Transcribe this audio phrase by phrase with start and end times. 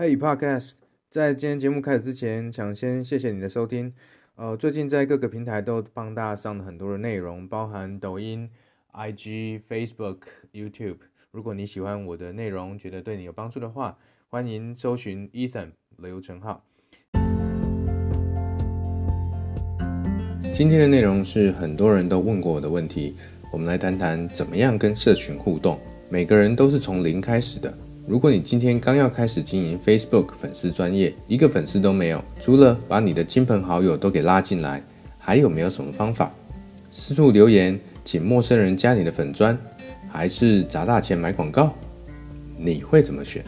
[0.00, 0.72] Hey Podcast，
[1.10, 3.92] 在今天节目开始之前，想先谢谢你的收听。
[4.34, 8.48] 呃，最近在各个平台都帮大家上了很多的内容，包含抖音、
[8.94, 10.20] IG、Facebook、
[10.54, 10.96] YouTube。
[11.32, 13.98] 如果你喜欢我的内容，觉得对你有帮助的话，
[14.30, 16.64] 欢迎搜寻 Ethan 刘成浩。
[20.50, 23.16] 今天的内容是很多人都问过我的问题，
[23.52, 25.78] 我们来谈谈怎么样跟社群互动。
[26.08, 27.76] 每个人都是从零开始的。
[28.10, 34.82] 如果你今天刚要开始经营 Facebook 粉丝专业，一个粉丝都没有，除了把你的亲朋好友都给拉进来，
[35.16, 36.28] 还有没有什么方法？
[36.90, 39.56] 四处留言，请陌生人加你的粉砖，
[40.08, 41.72] 还是砸大钱买广告？
[42.58, 43.44] 你会怎么选？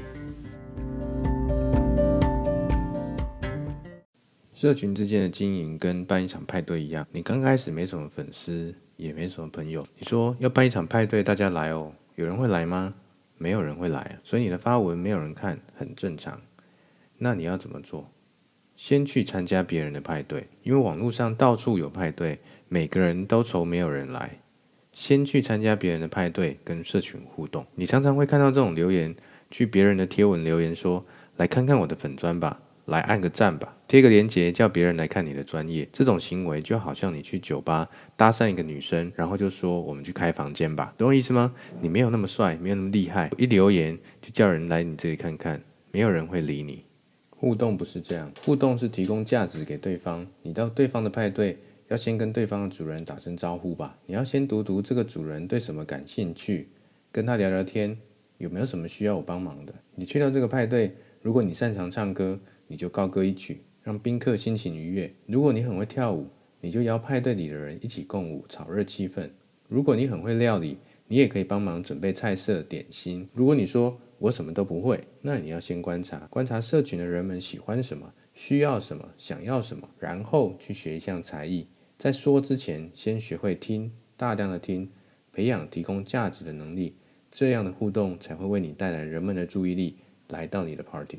[4.52, 12.94] 社群之间的经营跟办一场派对一样，你刚开始没什么粉丝，也没什么朋友，你说要办一场派对，大家来哦，有人会来吗？
[13.42, 16.40] 没有人会来，所以你的发文没有人看，很正常。
[17.18, 18.08] 那你要怎么做？
[18.76, 24.38] 先去参加别人的派对，因为网络上到处有派对，每个人都愁没有人来。
[24.92, 27.66] 先去参加别人的派对，跟社群互动。
[27.74, 29.12] 你常常会看到这种留言，
[29.50, 31.04] 去别人的贴文留言说
[31.36, 35.88] ：“来看看我的粉砖吧。”来按个赞吧，贴个链接，叫别人来看你的专业。
[35.92, 41.54] 这种行为就好像你去酒吧搭讪一个女生，然后就说我们去开房间吧，懂我意思吗？
[41.80, 46.84] 你没有那么帅，没有那么厉害，一留言就叫人来你这里看看，没有人会理你。
[47.30, 50.26] 互动不是这样，互动是提供价值给对方。
[50.42, 53.96] 你到对方的派对，要先跟对方的主人打声招呼吧。
[54.06, 56.68] 你要先读读这个主人对什么感兴趣，
[57.12, 57.96] 跟他聊聊天，
[58.38, 59.72] 有没有什么需要我帮忙的？
[59.94, 62.40] 你去到这个派对，如果你擅长唱歌。
[62.72, 65.14] 你就高歌一曲，让宾客心情愉悦。
[65.26, 66.26] 如果你很会跳舞，
[66.62, 69.28] 你就邀派对里的人一起共舞，炒热气氛。
[69.68, 73.28] 如果你很会料理，你也可以帮忙准备菜色、点心。
[73.34, 81.66] 如果你说我什么都不会，那你要先观察，观察社群的人们喜欢什么、需要什么、想要什么，然后去学一项才艺。
[81.98, 84.90] 在说之前，先学会听，大量的听，
[85.30, 86.96] 培养提供价值的能力。
[87.30, 89.96] 这样的互动才会为你带来人们的注意力，
[90.28, 91.18] 来到你的 party。